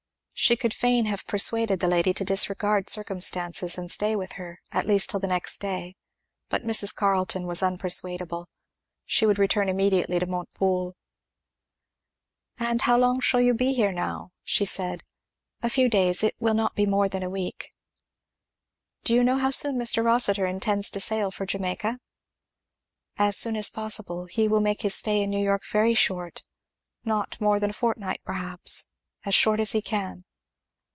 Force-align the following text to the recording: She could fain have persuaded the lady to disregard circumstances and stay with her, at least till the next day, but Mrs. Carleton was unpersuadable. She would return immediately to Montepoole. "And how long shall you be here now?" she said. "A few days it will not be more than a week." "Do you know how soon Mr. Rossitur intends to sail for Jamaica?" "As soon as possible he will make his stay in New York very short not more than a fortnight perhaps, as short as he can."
She 0.33 0.55
could 0.57 0.73
fain 0.73 1.05
have 1.05 1.27
persuaded 1.27 1.79
the 1.81 1.87
lady 1.87 2.15
to 2.15 2.25
disregard 2.25 2.89
circumstances 2.89 3.77
and 3.77 3.91
stay 3.91 4.15
with 4.15 4.33
her, 4.33 4.59
at 4.71 4.87
least 4.87 5.11
till 5.11 5.19
the 5.19 5.27
next 5.27 5.59
day, 5.61 5.95
but 6.49 6.63
Mrs. 6.63 6.95
Carleton 6.95 7.45
was 7.45 7.61
unpersuadable. 7.61 8.47
She 9.05 9.27
would 9.27 9.37
return 9.37 9.69
immediately 9.69 10.17
to 10.17 10.25
Montepoole. 10.25 10.95
"And 12.57 12.81
how 12.81 12.97
long 12.97 13.19
shall 13.19 13.39
you 13.39 13.53
be 13.53 13.73
here 13.73 13.91
now?" 13.91 14.31
she 14.43 14.65
said. 14.65 15.03
"A 15.61 15.69
few 15.69 15.87
days 15.87 16.23
it 16.23 16.33
will 16.39 16.55
not 16.55 16.73
be 16.73 16.87
more 16.87 17.07
than 17.07 17.21
a 17.21 17.29
week." 17.29 17.71
"Do 19.03 19.13
you 19.13 19.23
know 19.23 19.37
how 19.37 19.51
soon 19.51 19.75
Mr. 19.77 20.03
Rossitur 20.03 20.47
intends 20.47 20.89
to 20.89 20.99
sail 20.99 21.29
for 21.29 21.45
Jamaica?" 21.45 21.99
"As 23.17 23.37
soon 23.37 23.55
as 23.55 23.69
possible 23.69 24.25
he 24.25 24.47
will 24.47 24.59
make 24.59 24.81
his 24.81 24.95
stay 24.95 25.21
in 25.21 25.29
New 25.29 25.43
York 25.43 25.67
very 25.67 25.93
short 25.93 26.43
not 27.05 27.39
more 27.39 27.59
than 27.59 27.69
a 27.69 27.73
fortnight 27.73 28.21
perhaps, 28.25 28.87
as 29.23 29.35
short 29.35 29.59
as 29.59 29.73
he 29.73 29.83
can." 29.83 30.25